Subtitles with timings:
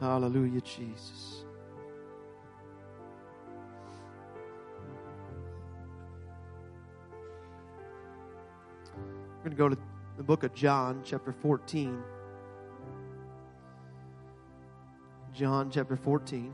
[0.00, 1.44] Hallelujah, Jesus.
[9.38, 9.78] We're going to go to
[10.18, 12.02] the book of John, chapter 14.
[15.32, 16.52] John chapter 14.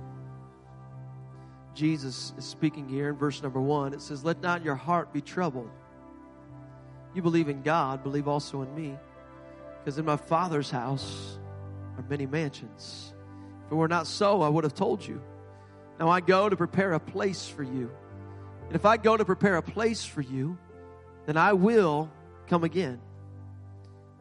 [1.74, 3.93] Jesus is speaking here in verse number one.
[3.95, 5.70] It says, Let not your heart be troubled.
[7.14, 8.96] You believe in God, believe also in me.
[9.79, 11.38] Because in my Father's house
[11.96, 13.14] are many mansions.
[13.66, 15.20] If it were not so, I would have told you.
[15.98, 17.91] Now I go to prepare a place for you.
[18.66, 20.59] And if I go to prepare a place for you,
[21.27, 22.10] then I will
[22.48, 23.01] come again.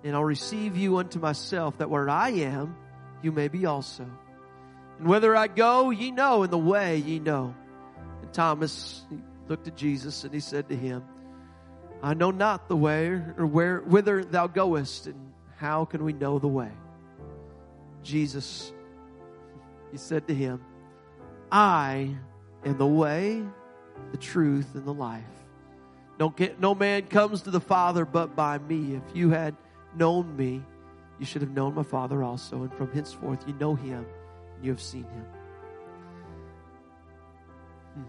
[0.03, 2.75] And I'll receive you unto myself, that where I am,
[3.21, 4.05] you may be also.
[4.99, 7.55] And whether I go, ye know, and the way ye know.
[8.21, 9.03] And Thomas
[9.47, 11.03] looked at Jesus and he said to him,
[12.03, 16.39] I know not the way or where whither thou goest, and how can we know
[16.39, 16.71] the way?
[18.01, 18.73] Jesus,
[19.91, 20.61] he said to him,
[21.51, 22.15] I
[22.65, 23.43] am the way,
[24.11, 25.23] the truth, and the life.
[26.19, 28.95] No, no man comes to the Father but by me.
[28.95, 29.55] If you had
[29.95, 30.63] known me,
[31.19, 32.63] you should have known my Father also.
[32.63, 34.05] And from henceforth you know him,
[34.55, 35.25] and you have seen him.
[37.95, 38.03] Hmm.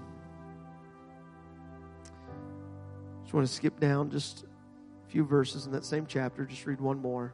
[3.22, 6.44] Just want to skip down just a few verses in that same chapter.
[6.44, 7.32] Just read one more.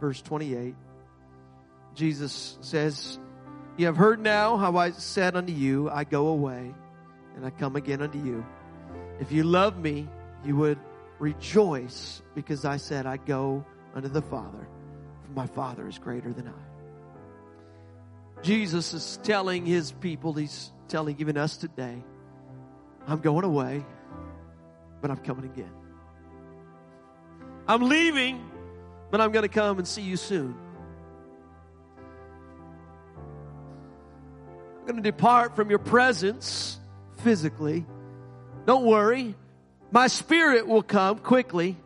[0.00, 0.74] Verse 28.
[1.94, 3.18] Jesus says,
[3.76, 6.74] You have heard now how I said unto you, I go away,
[7.36, 8.44] and I come again unto you.
[9.18, 10.08] If you love me,
[10.44, 10.78] you would
[11.18, 13.64] rejoice because I said, I go
[13.94, 14.68] unto the Father,
[15.24, 18.42] for my Father is greater than I.
[18.42, 22.02] Jesus is telling his people, he's telling even us today,
[23.06, 23.84] I'm going away,
[25.00, 25.72] but I'm coming again.
[27.66, 28.44] I'm leaving,
[29.10, 30.56] but I'm going to come and see you soon.
[34.82, 36.80] I'm going to depart from your presence
[37.18, 37.86] physically.
[38.66, 39.36] Don't worry.
[39.92, 41.76] My spirit will come quickly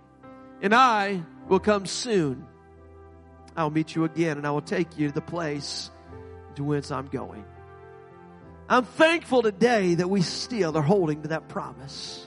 [0.62, 2.46] and I will come soon.
[3.54, 5.90] I'll meet you again and I will take you to the place
[6.54, 7.44] to whence I'm going.
[8.66, 12.26] I'm thankful today that we still are holding to that promise.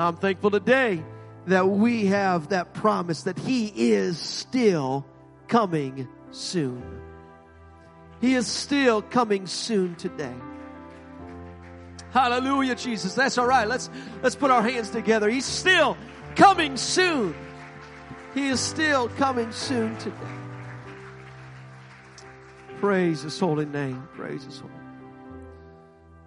[0.00, 1.00] I'm thankful today
[1.46, 5.06] that we have that promise that He is still
[5.46, 6.82] coming soon.
[8.20, 10.34] He is still coming soon today.
[12.10, 13.14] Hallelujah, Jesus.
[13.14, 13.68] That's all right.
[13.68, 13.90] Let's,
[14.22, 15.28] let's put our hands together.
[15.28, 15.96] He's still
[16.34, 17.34] coming soon.
[18.34, 20.16] He is still coming soon today.
[22.80, 24.08] Praise his holy name.
[24.14, 24.72] Praise his holy.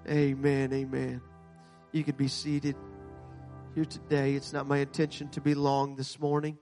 [0.10, 0.74] Amen.
[0.74, 1.22] Amen.
[1.92, 2.76] You can be seated
[3.76, 4.36] here today.
[4.36, 6.58] It's not my intention to be long this morning.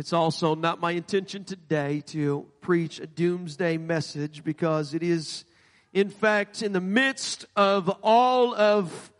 [0.00, 5.44] It's also not my intention today to preach a doomsday message because it is,
[5.92, 9.12] in fact, in the midst of all of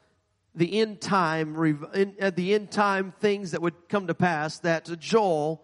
[0.55, 1.55] the end time,
[1.93, 5.63] at uh, the end time things that would come to pass, that Joel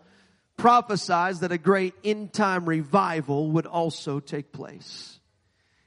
[0.59, 5.19] prophesies that a great end time revival would also take place.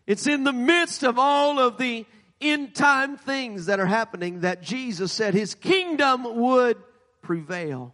[0.07, 2.07] It's in the midst of all of the
[2.41, 6.77] end time things that are happening that Jesus said his kingdom would
[7.21, 7.93] prevail.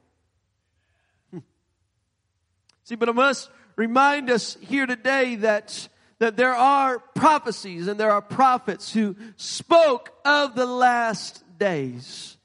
[2.85, 8.11] See, but I must remind us here today that that there are prophecies and there
[8.11, 12.37] are prophets who spoke of the last days.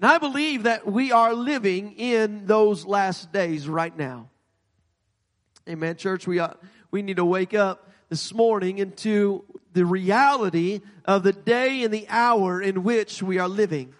[0.00, 4.30] And I believe that we are living in those last days right now.
[5.68, 6.26] Amen, church.
[6.26, 6.60] We, ought,
[6.90, 9.44] we need to wake up this morning into
[9.74, 13.94] the reality of the day and the hour in which we are living.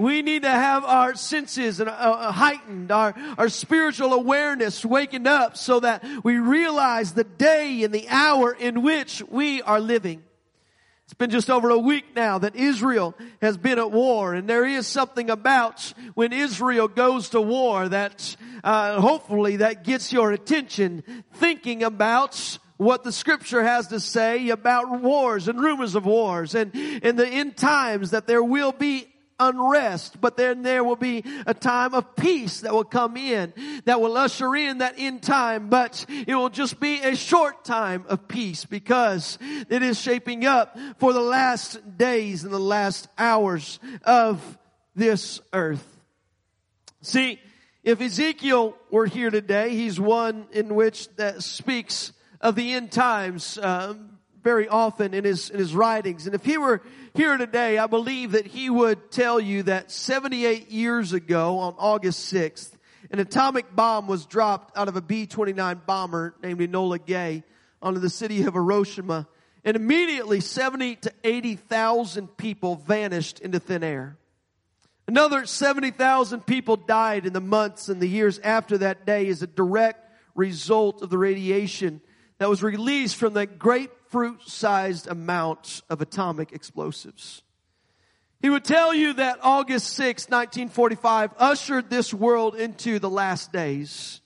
[0.00, 5.26] We need to have our senses and, uh, uh, heightened, our, our spiritual awareness waking
[5.26, 10.22] up so that we realize the day and the hour in which we are living.
[11.04, 14.64] It's been just over a week now that Israel has been at war and there
[14.64, 21.04] is something about when Israel goes to war that uh, hopefully that gets your attention
[21.34, 26.74] thinking about what the scripture has to say about wars and rumors of wars and
[26.74, 29.09] in the end times that there will be
[29.40, 33.52] unrest, but then there will be a time of peace that will come in,
[33.86, 38.04] that will usher in that end time, but it will just be a short time
[38.08, 39.38] of peace because
[39.68, 44.58] it is shaping up for the last days and the last hours of
[44.94, 45.86] this earth.
[47.02, 47.40] See,
[47.82, 53.56] if Ezekiel were here today, he's one in which that speaks of the end times
[53.56, 53.94] uh,
[54.42, 56.26] very often in his in his writings.
[56.26, 56.82] And if he were
[57.14, 62.32] here today, I believe that he would tell you that 78 years ago on August
[62.32, 62.72] 6th,
[63.10, 67.42] An atomic bomb was dropped out of a B-29 bomber named Enola Gay
[67.82, 69.26] onto the city of Hiroshima
[69.64, 74.16] and immediately 70 to 80,000 people vanished into thin air.
[75.08, 79.46] Another 70,000 people died in the months and the years after that day as a
[79.48, 82.00] direct result of the radiation
[82.38, 83.58] that was released from that
[84.10, 87.42] grapefruit sized amount of atomic explosives.
[88.42, 94.20] He would tell you that August 6, 1945 ushered this world into the last days.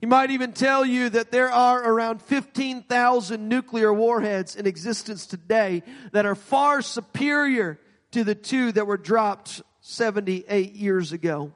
[0.00, 5.82] He might even tell you that there are around 15,000 nuclear warheads in existence today
[6.12, 7.78] that are far superior
[8.12, 11.52] to the two that were dropped 78 years ago.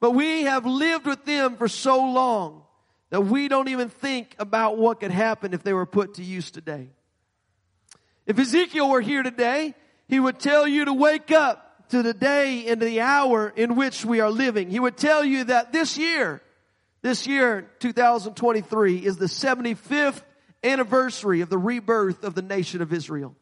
[0.00, 2.64] But we have lived with them for so long
[3.10, 6.50] that we don't even think about what could happen if they were put to use
[6.50, 6.90] today.
[8.26, 9.74] If Ezekiel were here today,
[10.08, 14.04] he would tell you to wake up to the day and the hour in which
[14.04, 14.70] we are living.
[14.70, 16.40] He would tell you that this year,
[17.02, 20.22] this year, 2023, is the 75th
[20.62, 23.34] anniversary of the rebirth of the nation of Israel.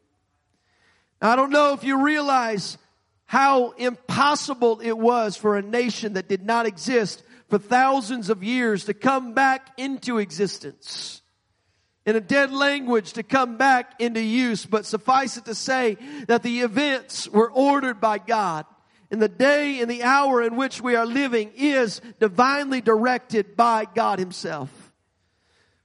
[1.20, 2.78] Now, I don't know if you realize
[3.26, 8.84] how impossible it was for a nation that did not exist for thousands of years
[8.86, 11.22] to come back into existence.
[12.06, 16.42] In a dead language to come back into use, but suffice it to say that
[16.42, 18.64] the events were ordered by God
[19.10, 23.86] And the day and the hour in which we are living is divinely directed by
[23.94, 24.92] God himself.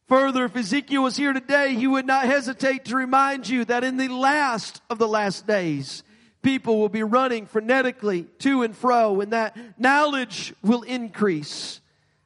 [0.09, 3.95] Further, if Ezekiel was here today, he would not hesitate to remind you that in
[3.95, 6.03] the last of the last days,
[6.43, 11.81] people will be running frenetically to and fro and that knowledge will increase.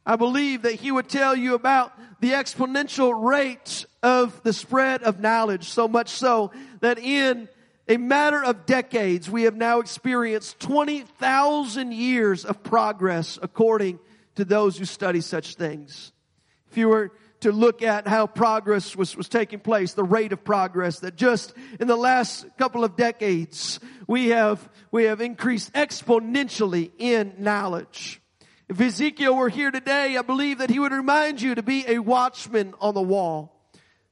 [0.06, 5.20] I believe that he would tell you about the exponential rate of the spread of
[5.20, 7.48] knowledge, so much so that in
[7.88, 14.00] a matter of decades, we have now experienced 20,000 years of progress according
[14.36, 16.12] to those who study such things.
[16.72, 17.12] If you were
[17.42, 21.54] to look at how progress was, was taking place, the rate of progress that just
[21.80, 28.22] in the last couple of decades, we have, we have increased exponentially in knowledge.
[28.70, 32.00] If Ezekiel were here today, I believe that he would remind you to be a
[32.00, 33.54] watchman on the wall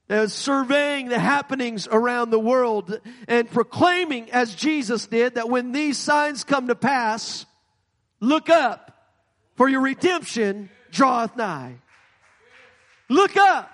[0.08, 5.98] as surveying the happenings around the world and proclaiming as Jesus did that when these
[5.98, 7.44] signs come to pass,
[8.20, 8.92] look up
[9.56, 11.76] for your redemption draweth nigh.
[13.08, 13.70] Look up.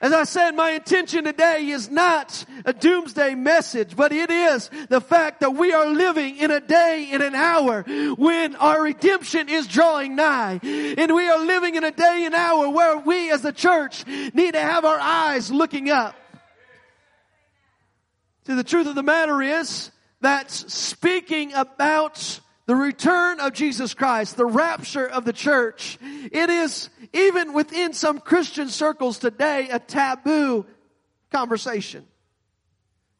[0.00, 5.00] As I said, my intention today is not a doomsday message, but it is the
[5.00, 7.84] fact that we are living in a day, in an hour
[8.18, 10.60] when our redemption is drawing nigh.
[10.62, 14.52] And we are living in a day and hour where we as a church need
[14.52, 16.14] to have our eyes looking up.
[18.46, 19.90] See, the truth of the matter is
[20.20, 26.90] that speaking about the return of Jesus Christ, the rapture of the church, it is
[27.14, 30.66] even within some Christian circles today a taboo
[31.30, 32.06] conversation.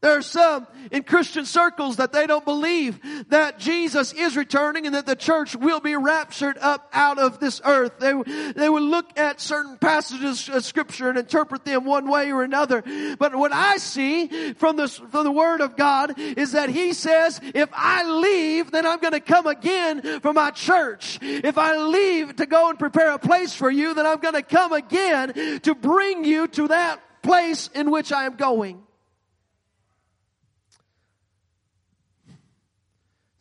[0.04, 4.94] There are some in Christian circles that they don't believe that Jesus is returning and
[4.94, 8.00] that the church will be raptured up out of this earth.
[8.00, 8.12] They,
[8.52, 12.84] they will look at certain passages of scripture and interpret them one way or another.
[13.18, 17.40] But what I see from the, from the word of God is that he says,
[17.54, 21.18] if I leave, then I'm going to come again for my church.
[21.22, 24.42] If I leave to go and prepare a place for you, then I'm going to
[24.42, 28.83] come again to bring you to that place in which I am going.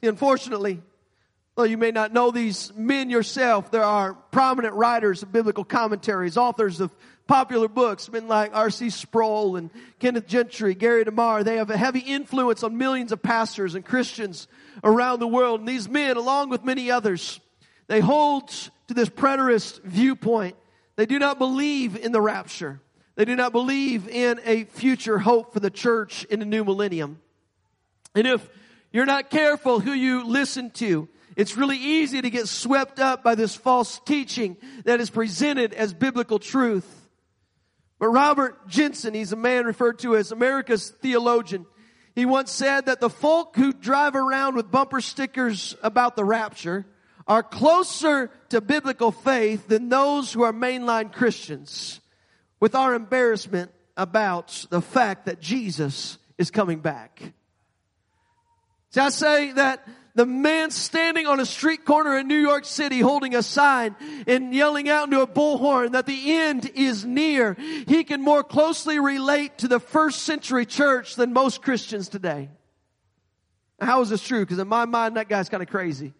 [0.03, 0.81] Unfortunately,
[1.55, 6.37] though you may not know these men yourself, there are prominent writers of biblical commentaries,
[6.37, 6.93] authors of
[7.25, 8.89] popular books, men like R.C.
[8.89, 9.69] Sproul and
[9.99, 11.43] Kenneth Gentry, Gary DeMar.
[11.43, 14.47] They have a heavy influence on millions of pastors and Christians
[14.83, 15.61] around the world.
[15.61, 17.39] And these men, along with many others,
[17.87, 18.49] they hold
[18.87, 20.57] to this preterist viewpoint.
[20.97, 22.81] They do not believe in the rapture.
[23.15, 27.21] They do not believe in a future hope for the church in the new millennium.
[28.15, 28.47] And if
[28.93, 31.09] you're not careful who you listen to.
[31.35, 35.93] It's really easy to get swept up by this false teaching that is presented as
[35.93, 36.87] biblical truth.
[37.99, 41.65] But Robert Jenson, he's a man referred to as America's theologian.
[42.15, 46.85] He once said that the folk who drive around with bumper stickers about the rapture
[47.25, 51.99] are closer to biblical faith than those who are mainline Christians
[52.59, 57.33] with our embarrassment about the fact that Jesus is coming back.
[58.93, 62.99] See, I say that the man standing on a street corner in New York City
[62.99, 63.95] holding a sign
[64.27, 67.55] and yelling out into a bullhorn that the end is near,
[67.87, 72.49] he can more closely relate to the first century church than most Christians today.
[73.81, 74.41] How is this true?
[74.41, 76.13] Because in my mind, that guy's kind of crazy.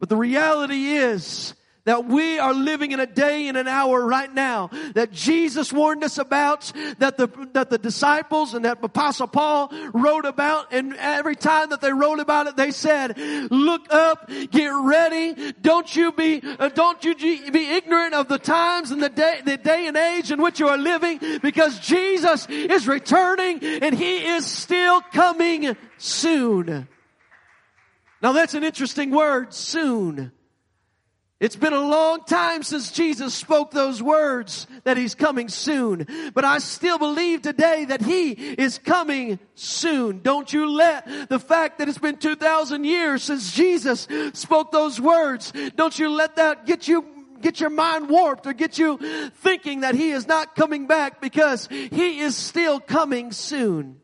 [0.00, 1.54] But the reality is
[1.84, 6.04] that we are living in a day and an hour right now that Jesus warned
[6.04, 11.34] us about, that the, that the disciples and that Apostle Paul wrote about, and every
[11.34, 13.16] time that they wrote about it, they said,
[13.50, 18.90] look up, get ready, don't you be, uh, don't you be ignorant of the times
[18.90, 22.86] and the day, the day and age in which you are living, because Jesus is
[22.86, 26.86] returning and He is still coming soon.
[28.20, 30.32] Now that's an interesting word, soon.
[31.40, 36.06] It's been a long time since Jesus spoke those words that He's coming soon.
[36.34, 40.20] But I still believe today that He is coming soon.
[40.20, 45.52] Don't you let the fact that it's been 2,000 years since Jesus spoke those words,
[45.76, 47.04] don't you let that get you
[47.40, 48.98] get your mind warped or get you
[49.36, 54.00] thinking that he is not coming back because he is still coming soon.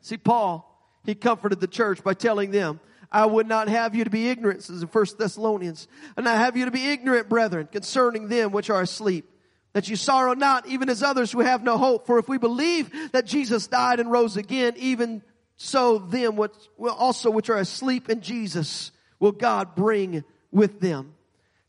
[0.00, 0.70] See, Paul,
[1.04, 2.78] he comforted the church by telling them
[3.14, 5.86] I would not have you to be ignorant, says in 1 Thessalonians.
[6.16, 9.30] And I have you to be ignorant, brethren, concerning them which are asleep.
[9.72, 12.08] That you sorrow not, even as others who have no hope.
[12.08, 15.22] For if we believe that Jesus died and rose again, even
[15.56, 18.90] so them which, also which are asleep in Jesus
[19.20, 21.14] will God bring with them.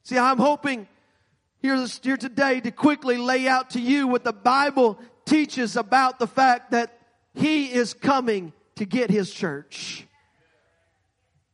[0.01, 0.87] See, I'm hoping
[1.61, 1.77] here
[2.17, 6.97] today to quickly lay out to you what the Bible teaches about the fact that
[7.35, 10.07] He is coming to get His church.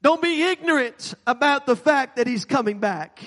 [0.01, 3.21] Don't be ignorant about the fact that He's coming back.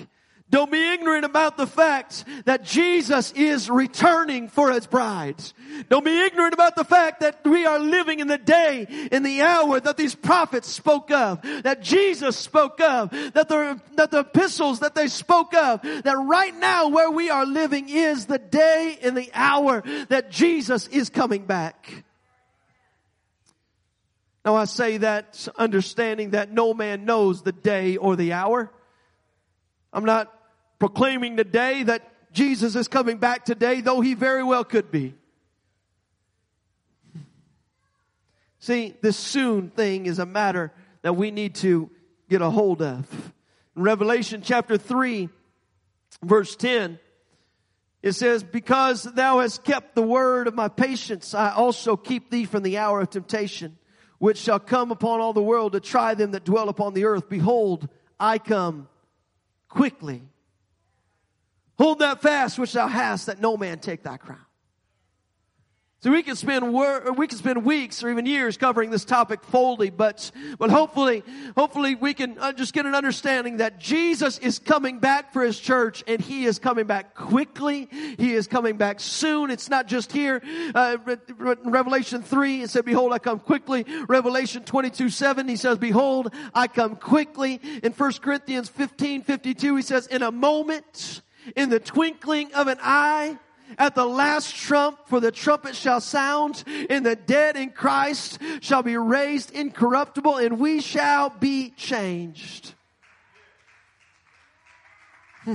[0.51, 5.43] Don't be ignorant about the fact that Jesus is returning for His bride.
[5.89, 9.43] Don't be ignorant about the fact that we are living in the day, in the
[9.43, 14.79] hour that these prophets spoke of, that Jesus spoke of, that the, that the epistles
[14.81, 19.17] that they spoke of, that right now where we are living is the day and
[19.17, 22.04] the hour that Jesus is coming back.
[24.45, 28.71] Now I say that understanding that no man knows the day or the hour.
[29.93, 30.33] I'm not
[30.79, 35.15] proclaiming today that Jesus is coming back today, though he very well could be.
[38.59, 40.73] See, this soon thing is a matter
[41.03, 41.91] that we need to
[42.29, 43.33] get a hold of.
[43.77, 45.29] In Revelation chapter 3,
[46.23, 46.99] verse 10,
[48.03, 52.45] it says, Because thou hast kept the word of my patience, I also keep thee
[52.45, 53.79] from the hour of temptation
[54.19, 57.29] which shall come upon all the world to try them that dwell upon the earth.
[57.29, 58.89] Behold, I come
[59.69, 60.23] quickly.
[61.79, 64.44] Hold that fast which thou hast, that no man take thy crown.
[66.05, 69.43] So we can spend wor- we can spend weeks or even years covering this topic
[69.43, 71.23] fully, but but hopefully
[71.57, 75.59] hopefully we can uh, just get an understanding that Jesus is coming back for His
[75.59, 77.89] church, and He is coming back quickly.
[78.19, 79.51] He is coming back soon.
[79.51, 80.43] It's not just here.
[80.75, 80.99] Uh,
[81.39, 86.35] Revelation three it said, "Behold, I come quickly." Revelation twenty two seven He says, "Behold,
[86.55, 91.23] I come quickly." In 1 Corinthians fifteen fifty two He says, "In a moment,
[91.57, 93.39] in the twinkling of an eye."
[93.79, 98.83] At the last trump, for the trumpet shall sound, and the dead in Christ shall
[98.83, 102.75] be raised incorruptible, and we shall be changed.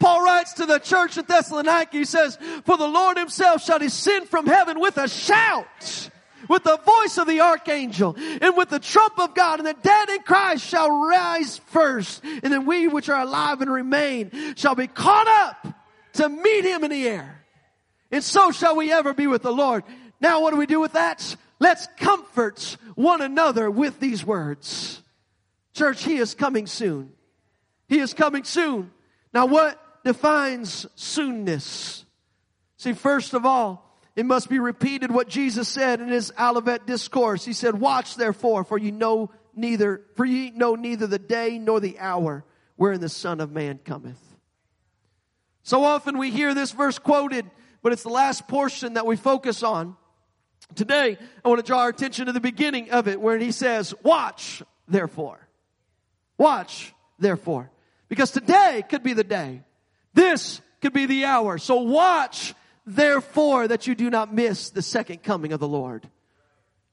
[0.00, 4.28] Paul writes to the church at Thessalonica, he says, For the Lord himself shall descend
[4.28, 6.10] from heaven with a shout,
[6.48, 10.08] with the voice of the archangel, and with the trump of God, and the dead
[10.10, 14.86] in Christ shall rise first, and then we which are alive and remain shall be
[14.86, 15.74] caught up
[16.14, 17.44] to meet him in the air.
[18.10, 19.84] And so shall we ever be with the Lord.
[20.20, 21.36] Now what do we do with that?
[21.58, 25.02] Let's comfort one another with these words.
[25.74, 27.12] Church, he is coming soon.
[27.88, 28.90] He is coming soon.
[29.32, 32.04] Now what defines soonness?
[32.76, 33.84] See, first of all,
[34.16, 37.44] it must be repeated what Jesus said in his Olivet discourse.
[37.44, 41.78] He said, watch therefore, for you know neither, for ye know neither the day nor
[41.78, 42.44] the hour
[42.76, 44.27] wherein the Son of Man cometh.
[45.62, 47.50] So often we hear this verse quoted,
[47.82, 49.96] but it's the last portion that we focus on.
[50.74, 53.94] Today, I want to draw our attention to the beginning of it where he says,
[54.02, 55.38] watch therefore.
[56.36, 57.70] Watch therefore.
[58.08, 59.62] Because today could be the day.
[60.14, 61.58] This could be the hour.
[61.58, 62.54] So watch
[62.86, 66.08] therefore that you do not miss the second coming of the Lord.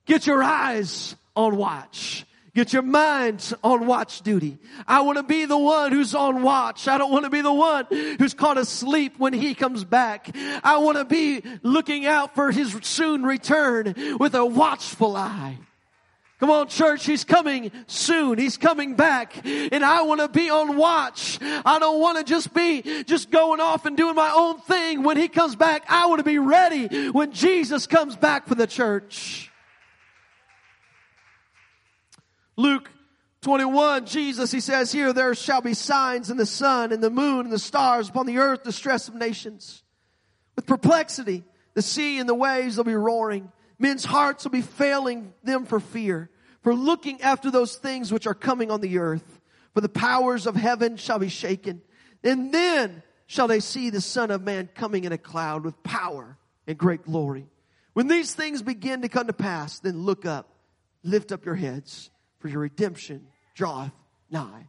[0.05, 2.25] Get your eyes on watch.
[2.55, 4.57] Get your minds on watch duty.
[4.87, 6.87] I want to be the one who's on watch.
[6.87, 10.33] I don't want to be the one who's caught asleep when he comes back.
[10.63, 15.57] I want to be looking out for his soon return with a watchful eye.
[16.39, 18.37] Come on, church, he's coming soon.
[18.37, 19.45] He's coming back.
[19.45, 21.39] And I want to be on watch.
[21.41, 25.03] I don't want to just be just going off and doing my own thing.
[25.03, 28.67] When he comes back, I want to be ready when Jesus comes back for the
[28.67, 29.51] church.
[32.57, 32.89] Luke
[33.41, 37.41] 21, Jesus, he says here, there shall be signs in the sun and the moon
[37.41, 39.83] and the stars upon the earth, the stress of nations.
[40.55, 41.43] With perplexity,
[41.73, 43.51] the sea and the waves will be roaring.
[43.77, 46.29] Men's hearts will be failing them for fear,
[46.61, 49.41] for looking after those things which are coming on the earth.
[49.73, 51.81] For the powers of heaven shall be shaken.
[52.23, 56.37] And then shall they see the Son of Man coming in a cloud with power
[56.65, 57.47] and great glory.
[57.93, 60.49] When these things begin to come to pass, then look up,
[61.03, 62.09] lift up your heads,
[62.45, 63.25] for your redemption
[63.55, 63.91] draweth
[64.29, 64.67] nigh.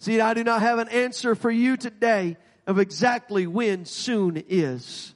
[0.00, 2.36] See, I do not have an answer for you today
[2.66, 5.14] of exactly when soon is.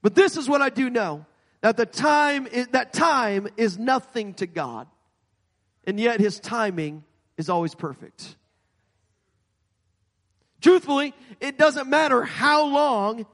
[0.00, 1.26] But this is what I do know.
[1.60, 4.86] That the time, is, that time is nothing to God.
[5.84, 7.04] And yet His timing
[7.36, 8.34] is always perfect.
[10.62, 13.26] Truthfully, it doesn't matter how long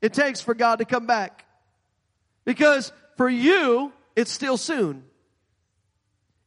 [0.00, 1.44] it takes for God to come back.
[2.46, 5.04] Because for you, it's still soon.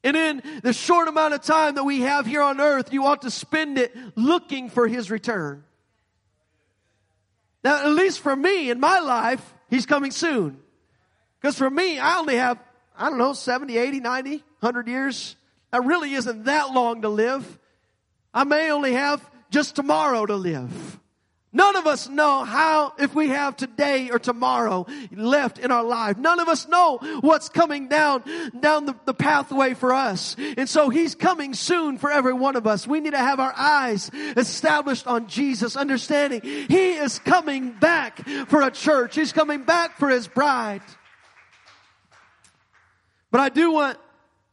[0.05, 3.23] And in the short amount of time that we have here on earth, you ought
[3.23, 5.63] to spend it looking for His return.
[7.63, 10.59] Now, at least for me in my life, He's coming soon.
[11.41, 12.59] Because for me, I only have,
[12.95, 15.35] I don't know, 70, 80, 90, 100 years.
[15.71, 17.59] That really isn't that long to live.
[18.31, 20.99] I may only have just tomorrow to live.
[21.55, 26.17] None of us know how, if we have today or tomorrow left in our life.
[26.17, 28.25] None of us know what's coming down,
[28.59, 30.35] down the, the, pathway for us.
[30.37, 32.85] And so He's coming soon for every one of us.
[32.85, 38.61] We need to have our eyes established on Jesus, understanding He is coming back for
[38.61, 39.15] a church.
[39.15, 40.81] He's coming back for His bride.
[43.31, 43.97] But I do want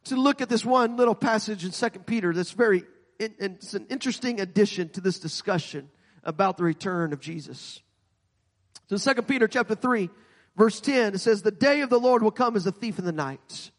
[0.05, 2.85] to look at this one little passage in 2 Peter that's very,
[3.19, 5.89] it's an interesting addition to this discussion
[6.23, 7.81] about the return of Jesus.
[8.87, 10.09] So 2 Peter chapter 3,
[10.55, 13.05] verse 10, it says, The day of the Lord will come as a thief in
[13.05, 13.71] the night,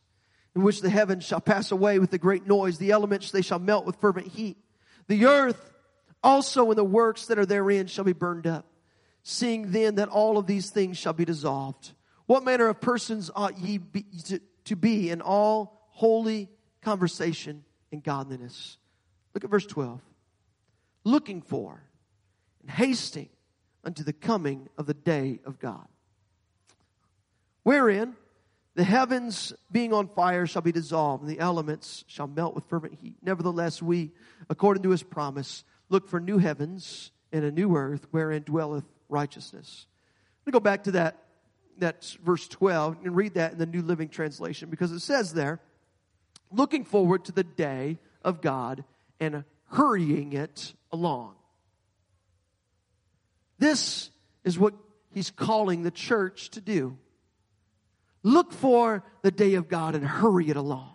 [0.54, 3.58] in which the heavens shall pass away with a great noise, the elements they shall
[3.58, 4.56] melt with fervent heat.
[5.08, 5.72] The earth
[6.22, 8.66] also and the works that are therein shall be burned up.
[9.22, 11.92] Seeing then that all of these things shall be dissolved.
[12.26, 16.48] What manner of persons ought ye be, to, to be in all holy
[16.82, 18.78] conversation and godliness?
[19.34, 20.00] Look at verse 12.
[21.04, 21.82] Looking for
[22.64, 23.28] and hasting
[23.84, 25.86] unto the coming of the day of God.
[27.62, 28.14] Wherein
[28.74, 32.94] the heavens being on fire shall be dissolved, and the elements shall melt with fervent
[32.94, 33.16] heat.
[33.22, 34.12] Nevertheless, we,
[34.48, 39.86] according to his promise, look for new heavens and a new earth wherein dwelleth righteousness.
[40.40, 41.22] Let me go back to that,
[41.78, 45.60] that verse 12 and read that in the New Living Translation because it says there,
[46.50, 48.84] looking forward to the day of God
[49.20, 51.34] and hurrying it along.
[53.58, 54.10] This
[54.44, 54.74] is what
[55.12, 56.98] he's calling the church to do.
[58.22, 60.94] Look for the day of God and hurry it along.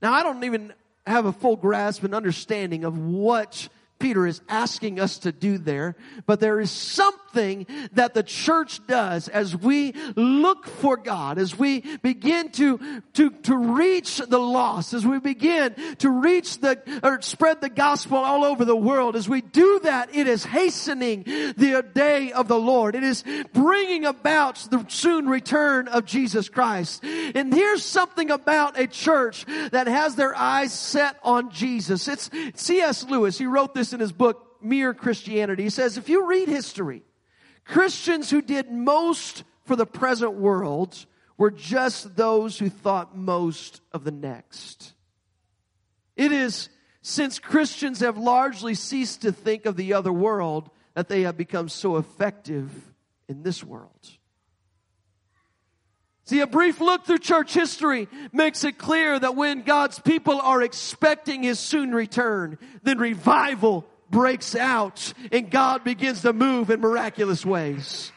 [0.00, 0.72] Now, I don't even
[1.06, 5.96] have a full grasp and understanding of what Peter is asking us to do there,
[6.26, 11.80] but there is something that the church does as we look for God, as we
[11.98, 17.60] begin to, to, to reach the lost, as we begin to reach the, or spread
[17.60, 19.16] the gospel all over the world.
[19.16, 22.94] As we do that, it is hastening the day of the Lord.
[22.94, 27.02] It is bringing about the soon return of Jesus Christ.
[27.02, 32.06] And here's something about a church that has their eyes set on Jesus.
[32.06, 33.04] It's C.S.
[33.04, 33.38] Lewis.
[33.38, 35.62] He wrote this this in his book, Mere Christianity.
[35.62, 37.02] He says, if you read history,
[37.64, 44.04] Christians who did most for the present world were just those who thought most of
[44.04, 44.92] the next.
[46.16, 46.68] It is
[47.00, 51.68] since Christians have largely ceased to think of the other world that they have become
[51.68, 52.70] so effective
[53.28, 54.17] in this world.
[56.28, 60.60] See, a brief look through church history makes it clear that when God's people are
[60.60, 67.46] expecting His soon return, then revival breaks out and God begins to move in miraculous
[67.46, 68.12] ways.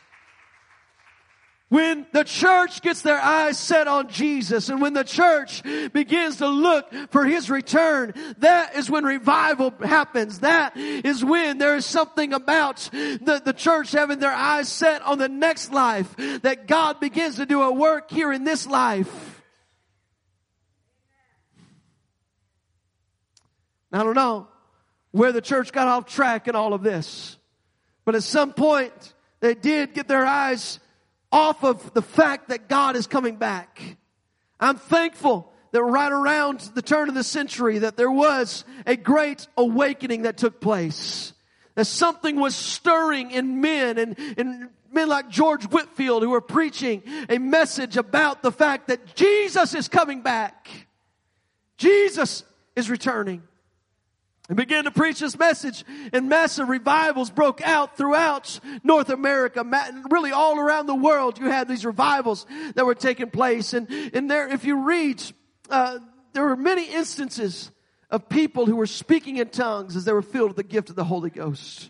[1.71, 6.47] When the church gets their eyes set on Jesus and when the church begins to
[6.49, 10.39] look for His return, that is when revival happens.
[10.39, 15.17] That is when there is something about the, the church having their eyes set on
[15.17, 19.41] the next life that God begins to do a work here in this life.
[23.93, 24.49] I don't know
[25.11, 27.37] where the church got off track in all of this,
[28.03, 30.81] but at some point they did get their eyes
[31.31, 33.97] off of the fact that God is coming back.
[34.59, 39.47] I'm thankful that right around the turn of the century that there was a great
[39.57, 41.33] awakening that took place.
[41.75, 47.01] That something was stirring in men and, and men like George Whitefield who were preaching
[47.29, 50.67] a message about the fact that Jesus is coming back.
[51.77, 52.43] Jesus
[52.75, 53.41] is returning.
[54.51, 59.63] And began to preach this message, and massive revivals broke out throughout North America,
[60.09, 61.39] really all around the world.
[61.39, 65.23] You had these revivals that were taking place, and and there, if you read,
[65.69, 65.99] uh,
[66.33, 67.71] there were many instances
[68.09, 70.97] of people who were speaking in tongues as they were filled with the gift of
[70.97, 71.89] the Holy Ghost.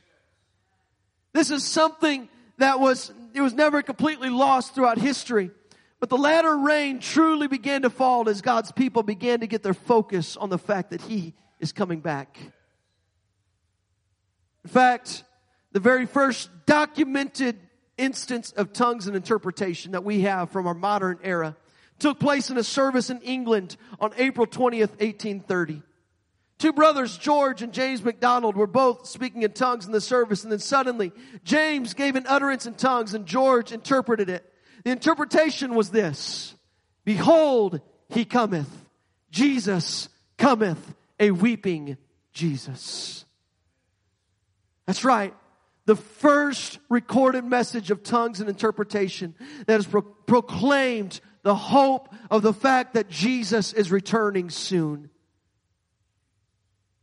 [1.34, 5.50] This is something that was it was never completely lost throughout history.
[6.00, 9.74] But the latter rain truly began to fall as God's people began to get their
[9.74, 12.38] focus on the fact that He is coming back.
[14.65, 15.24] In fact,
[15.71, 17.58] the very first documented
[17.97, 21.56] instance of tongues and interpretation that we have from our modern era
[22.00, 25.84] took place in a service in England on April 20th, 1830.
[26.58, 30.52] Two brothers, George and James McDonald, were both speaking in tongues in the service, and
[30.52, 31.12] then suddenly
[31.43, 34.45] James gave an utterance in tongues and George interpreted it.
[34.84, 36.56] The interpretation was this
[37.06, 38.69] Behold, he cometh.
[39.32, 41.96] Jesus cometh a weeping
[42.34, 43.24] Jesus.
[44.86, 45.34] That's right.
[45.86, 49.36] The first recorded message of tongues and interpretation
[49.68, 55.10] that has pro- proclaimed the hope of the fact that Jesus is returning soon.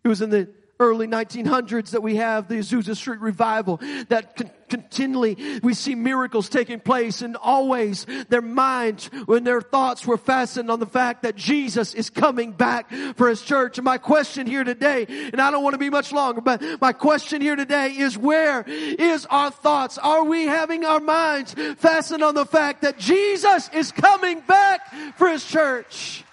[0.05, 0.49] It was in the
[0.81, 6.49] early 1900s that we have the Azusa Street revival that con- continually we see miracles
[6.49, 11.37] taking place and always their minds when their thoughts were fastened on the fact that
[11.37, 13.79] Jesus is coming back for his church.
[13.79, 16.93] And my question here today, and I don't want to be much longer, but my
[16.93, 19.99] question here today is where is our thoughts?
[19.99, 25.29] Are we having our minds fastened on the fact that Jesus is coming back for
[25.29, 26.25] his church?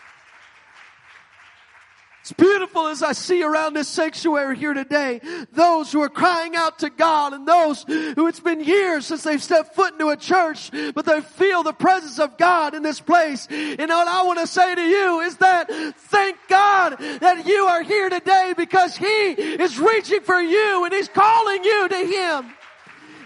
[2.25, 6.79] It's beautiful as I see around this sanctuary here today, those who are crying out
[6.79, 10.71] to God and those who it's been years since they've stepped foot into a church,
[10.95, 13.45] but they feel the presence of God in this place.
[13.51, 17.83] And what I want to say to you is that thank God that you are
[17.83, 22.55] here today because He is reaching for you and He's calling you to Him.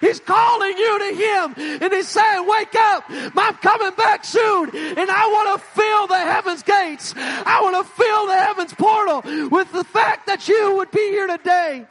[0.01, 3.03] He's calling you to Him and He's saying, wake up.
[3.09, 7.13] I'm coming back soon and I want to fill the heavens gates.
[7.17, 11.27] I want to fill the heavens portal with the fact that you would be here
[11.27, 11.85] today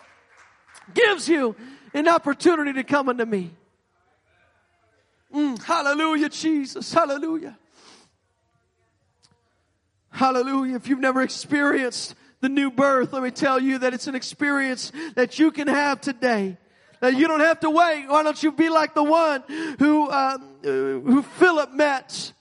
[0.94, 1.54] gives you
[1.94, 3.50] an opportunity to come unto me.
[5.34, 6.92] Mm, hallelujah, Jesus.
[6.92, 7.58] Hallelujah.
[10.10, 10.76] Hallelujah.
[10.76, 14.92] If you've never experienced the new birth, let me tell you that it's an experience
[15.16, 16.56] that you can have today.
[17.02, 18.08] You don't have to wait.
[18.08, 19.42] Why don't you be like the one
[19.78, 22.32] who uh, who Philip met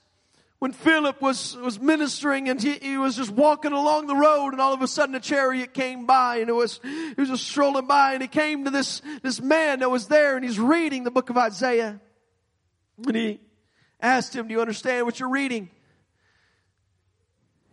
[0.58, 4.60] when Philip was was ministering and he, he was just walking along the road and
[4.60, 7.86] all of a sudden a chariot came by and it was he was just strolling
[7.86, 11.10] by and he came to this this man that was there and he's reading the
[11.10, 12.00] book of Isaiah
[13.06, 13.40] and he
[14.00, 15.70] asked him, "Do you understand what you're reading?"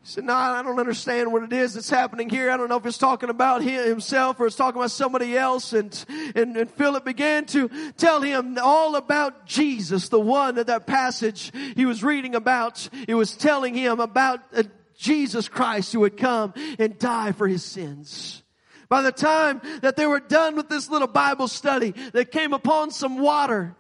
[0.06, 2.52] He said, no, I don't understand what it is that's happening here.
[2.52, 5.74] I don't know if it's talking about him, himself or it's talking about somebody else.
[5.74, 10.86] And, and, and Philip began to tell him all about Jesus, the one that that
[10.86, 12.88] passage he was reading about.
[13.08, 14.62] It was telling him about uh,
[14.96, 18.44] Jesus Christ who would come and die for his sins.
[18.88, 22.91] By the time that they were done with this little Bible study, they came upon
[22.91, 23.76] some water.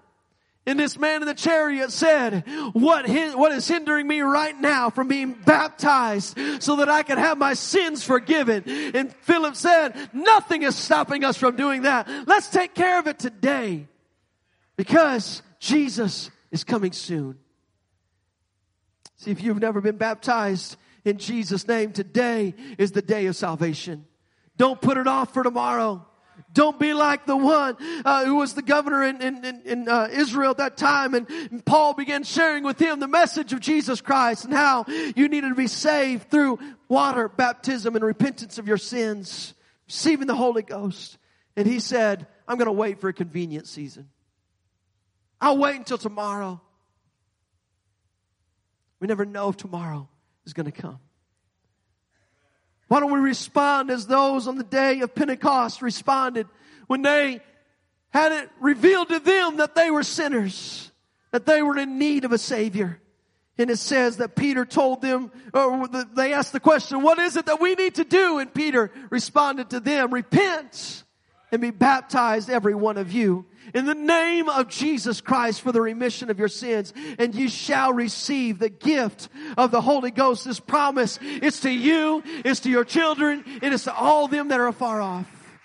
[0.67, 5.07] And this man in the chariot said, what, what is hindering me right now from
[5.07, 8.63] being baptized so that I can have my sins forgiven?
[8.95, 12.09] And Philip said, nothing is stopping us from doing that.
[12.25, 13.87] Let's take care of it today
[14.75, 17.37] because Jesus is coming soon.
[19.17, 24.05] See, if you've never been baptized in Jesus' name, today is the day of salvation.
[24.57, 26.05] Don't put it off for tomorrow.
[26.55, 30.51] Don't be like the one uh, who was the governor in, in, in uh, Israel
[30.51, 31.13] at that time.
[31.13, 35.27] And, and, Paul began sharing with him the message of Jesus Christ and how you
[35.27, 39.53] needed to be saved through water baptism and repentance of your sins,
[39.87, 41.17] receiving the Holy Ghost.
[41.57, 44.09] And he said, I'm going to wait for a convenient season.
[45.41, 46.61] I'll wait until tomorrow.
[49.01, 50.07] We never know if tomorrow
[50.45, 50.99] is going to come.
[52.87, 56.47] Why don't we respond as those on the day of Pentecost responded
[56.87, 57.41] when they
[58.09, 60.91] had it revealed to them that they were sinners,
[61.31, 63.01] that they were in need of a Savior.
[63.57, 67.45] And it says that Peter told them, or they asked the question, what is it
[67.45, 68.37] that we need to do?
[68.39, 71.04] And Peter responded to them, repent
[71.55, 75.79] and be baptized every one of you in the name of Jesus Christ for the
[75.79, 80.43] remission of your sins and you shall receive the gift of the Holy Ghost.
[80.43, 84.59] This promise, it's to you, it's to your children, it is to all them that
[84.59, 85.59] are afar off.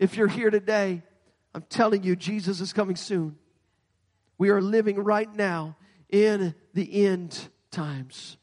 [0.00, 1.02] If you're here today,
[1.54, 3.36] I'm telling you, Jesus is coming soon.
[4.38, 5.76] We are living right now
[6.10, 8.38] in the end times.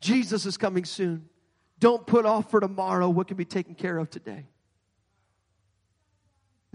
[0.00, 1.30] Jesus is coming soon.
[1.78, 4.44] Don't put off for tomorrow what can be taken care of today.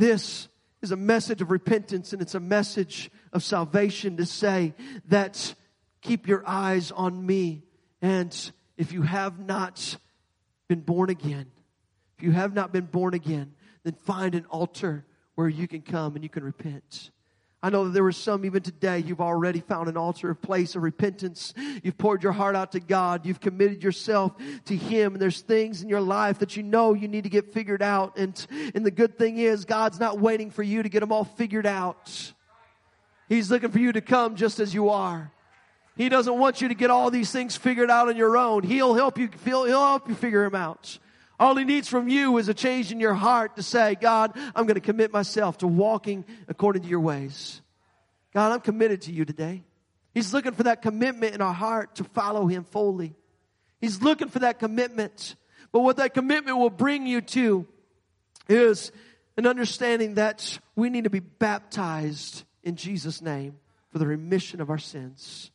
[0.01, 0.47] This
[0.81, 4.73] is a message of repentance and it's a message of salvation to say
[5.09, 5.53] that
[6.01, 7.61] keep your eyes on me.
[8.01, 8.35] And
[8.77, 9.95] if you have not
[10.67, 11.51] been born again,
[12.17, 16.15] if you have not been born again, then find an altar where you can come
[16.15, 17.11] and you can repent.
[17.63, 20.75] I know that there were some even today, you've already found an altar, a place
[20.75, 21.53] of repentance.
[21.83, 23.23] You've poured your heart out to God.
[23.23, 24.33] You've committed yourself
[24.65, 25.13] to Him.
[25.13, 28.17] And there's things in your life that you know you need to get figured out.
[28.17, 31.23] And, and the good thing is, God's not waiting for you to get them all
[31.23, 32.33] figured out.
[33.29, 35.31] He's looking for you to come just as you are.
[35.95, 38.63] He doesn't want you to get all these things figured out on your own.
[38.63, 40.97] He'll help you, he'll help you figure them out.
[41.41, 44.67] All he needs from you is a change in your heart to say, God, I'm
[44.67, 47.63] going to commit myself to walking according to your ways.
[48.31, 49.63] God, I'm committed to you today.
[50.13, 53.15] He's looking for that commitment in our heart to follow him fully.
[53.79, 55.35] He's looking for that commitment.
[55.71, 57.65] But what that commitment will bring you to
[58.47, 58.91] is
[59.35, 63.57] an understanding that we need to be baptized in Jesus' name
[63.91, 65.49] for the remission of our sins.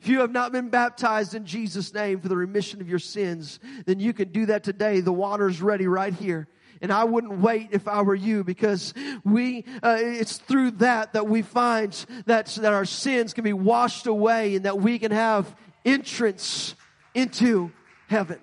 [0.00, 3.58] If you have not been baptized in Jesus' name for the remission of your sins,
[3.84, 5.00] then you can do that today.
[5.00, 6.46] The water's ready right here.
[6.80, 11.26] And I wouldn't wait if I were you because we, uh, it's through that that
[11.26, 11.92] we find
[12.26, 15.52] that, that our sins can be washed away and that we can have
[15.84, 16.76] entrance
[17.14, 17.72] into
[18.06, 18.38] heaven.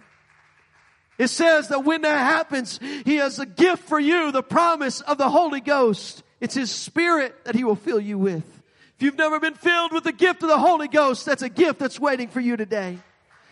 [1.17, 5.17] It says that when that happens, He has a gift for you, the promise of
[5.17, 6.23] the Holy Ghost.
[6.41, 8.54] It's His Spirit that He will fill you with.
[8.97, 11.79] If you've never been filled with the gift of the Holy Ghost, that's a gift
[11.79, 12.97] that's waiting for you today.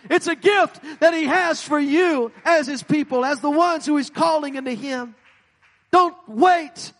[0.09, 3.97] It's a gift that He has for you as His people, as the ones who
[3.97, 5.15] He's calling into Him.
[5.91, 6.93] Don't wait.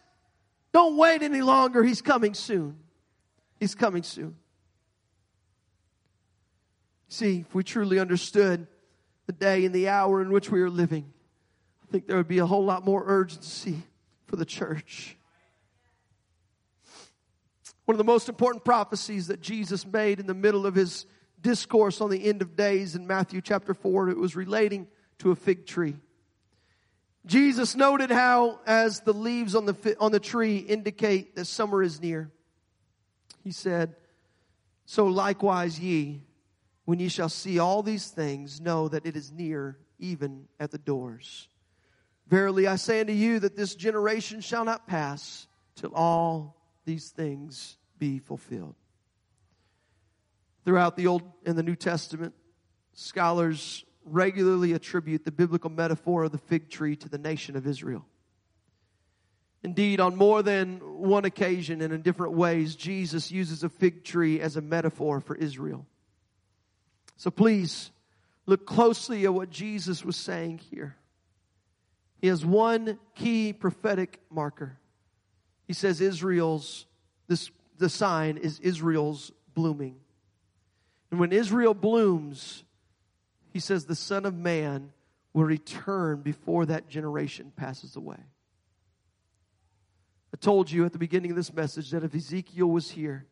[0.74, 1.84] Don't wait any longer.
[1.84, 2.78] He's coming soon.
[3.60, 4.36] He's coming soon.
[7.08, 8.68] See, if we truly understood
[9.26, 11.14] the day and the hour in which we are living,
[11.88, 13.84] I think there would be a whole lot more urgency
[14.26, 15.16] for the church.
[17.86, 21.06] One of the most important prophecies that Jesus made in the middle of his
[21.42, 24.88] discourse on the end of days in Matthew chapter 4, it was relating
[25.20, 25.96] to a fig tree.
[27.26, 32.02] Jesus noted how, as the leaves on the, on the tree indicate that summer is
[32.02, 32.32] near,
[33.44, 33.96] he said,
[34.86, 36.22] So likewise ye,
[36.86, 40.78] when ye shall see all these things, know that it is near, even at the
[40.78, 41.48] doors.
[42.28, 47.78] Verily I say unto you that this generation shall not pass till all these things
[48.00, 48.76] be fulfilled.
[50.66, 52.34] Throughout the Old and the New Testament,
[52.94, 58.06] scholars regularly attribute the biblical metaphor of the fig tree to the nation of Israel.
[59.64, 64.42] Indeed, on more than one occasion and in different ways, Jesus uses a fig tree
[64.42, 65.86] as a metaphor for Israel.
[67.16, 67.92] So please
[68.46, 70.98] look closely at what Jesus was saying here.
[72.20, 74.78] He has one key prophetic marker.
[75.74, 76.86] He says Israel's,
[77.28, 79.96] this, the sign is Israel's blooming.
[81.10, 82.64] And when Israel blooms,
[83.50, 84.94] he says the Son of Man
[85.34, 88.20] will return before that generation passes away.
[90.32, 93.26] I told you at the beginning of this message that if Ezekiel was here,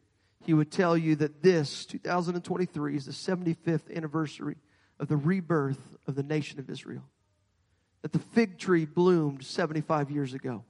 [0.43, 4.57] he would tell you that this 2023 is the 75th anniversary
[4.99, 7.03] of the rebirth of the nation of Israel.
[8.01, 10.63] That the fig tree bloomed 75 years ago.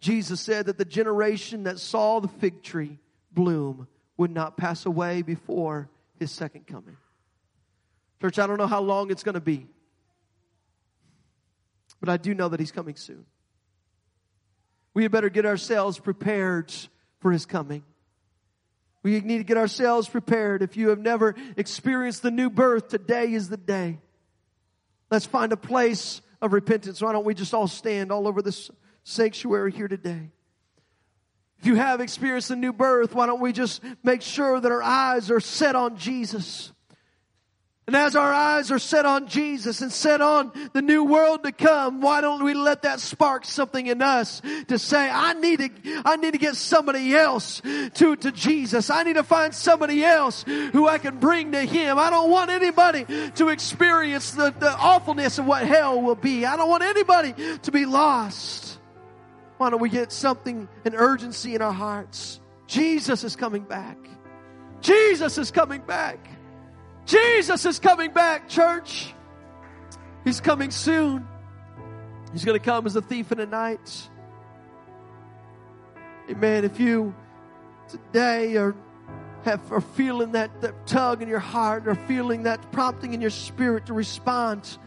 [0.00, 2.98] Jesus said that the generation that saw the fig tree
[3.32, 6.96] bloom would not pass away before his second coming.
[8.20, 9.66] Church, I don't know how long it's going to be,
[12.00, 13.24] but I do know that he's coming soon.
[14.94, 16.72] We had better get ourselves prepared
[17.20, 17.84] for his coming.
[19.04, 20.62] We need to get ourselves prepared.
[20.62, 23.98] If you have never experienced the new birth, today is the day.
[25.10, 27.00] Let's find a place of repentance.
[27.00, 28.70] Why don't we just all stand all over this
[29.08, 30.30] sanctuary here today.
[31.60, 34.82] If you have experienced a new birth, why don't we just make sure that our
[34.82, 36.72] eyes are set on Jesus?
[37.88, 41.52] And as our eyes are set on Jesus and set on the new world to
[41.52, 46.02] come, why don't we let that spark something in us to say, I need to,
[46.04, 48.90] I need to get somebody else to, to Jesus.
[48.90, 51.98] I need to find somebody else who I can bring to Him.
[51.98, 56.44] I don't want anybody to experience the, the awfulness of what hell will be.
[56.44, 58.67] I don't want anybody to be lost.
[59.58, 62.40] Why don't we get something, an urgency in our hearts?
[62.66, 63.98] Jesus is coming back.
[64.80, 66.18] Jesus is coming back.
[67.06, 69.12] Jesus is coming back, church.
[70.24, 71.26] He's coming soon.
[72.32, 74.08] He's going to come as a thief in the night.
[76.30, 76.64] Amen.
[76.64, 77.14] If you
[77.88, 78.76] today are
[79.44, 83.30] have, are feeling that, that tug in your heart, or feeling that prompting in your
[83.30, 84.78] spirit to respond,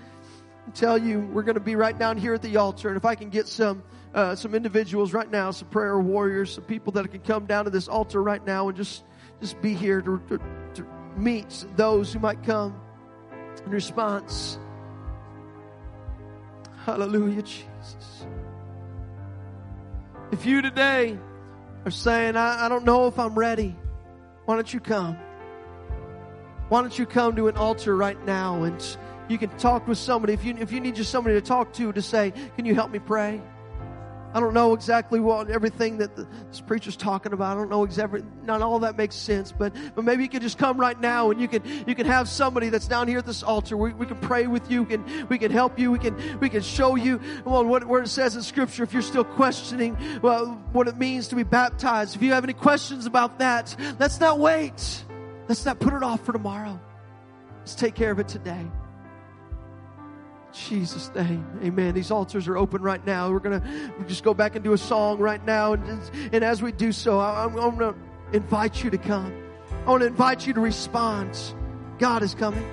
[0.68, 2.90] I tell you, we're going to be right down here at the altar.
[2.90, 3.82] And if I can get some
[4.14, 7.72] uh, some individuals right now, some prayer warriors, some people that can come down to
[7.72, 9.04] this altar right now and just
[9.40, 10.40] just be here to, to,
[10.76, 12.80] to meet those who might come
[13.66, 14.60] in response.
[16.86, 18.26] Hallelujah, Jesus.
[20.32, 21.18] If you today
[21.86, 23.76] are saying, I, I don't know if I'm ready,
[24.46, 25.18] why don't you come?
[26.70, 28.98] Why don't you come to an altar right now and
[29.28, 30.34] you can talk with somebody.
[30.34, 32.92] If you, if you need just somebody to talk to, to say, Can you help
[32.92, 33.42] me pray?
[34.34, 37.58] I don't know exactly what everything that the, this preacher's talking about.
[37.58, 40.58] I don't know exactly, not all that makes sense, but, but maybe you can just
[40.58, 43.44] come right now and you can, you can have somebody that's down here at this
[43.44, 43.76] altar.
[43.76, 44.84] We, we can pray with you.
[44.84, 45.92] We can, we can help you.
[45.92, 48.84] We can, we can show you, well, what, what it says in scripture.
[48.84, 52.16] If you're still questioning, well, what it means to be baptized.
[52.16, 55.06] If you have any questions about that, let's not wait.
[55.48, 56.80] Let's not put it off for tomorrow.
[57.60, 58.66] Let's take care of it today.
[60.54, 61.46] Jesus' name.
[61.64, 61.94] Amen.
[61.94, 63.32] These altars are open right now.
[63.32, 65.74] We're going to just go back and do a song right now.
[65.74, 66.02] And,
[66.34, 69.34] and as we do so, I'm, I'm going to invite you to come.
[69.86, 71.38] I want to invite you to respond.
[72.00, 72.68] God is coming.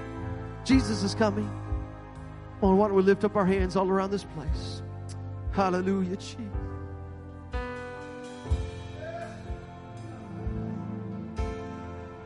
[0.64, 1.50] Jesus is coming.
[2.62, 4.82] Oh, why don't we lift up our hands all around this place?
[5.52, 6.57] Hallelujah, Jesus.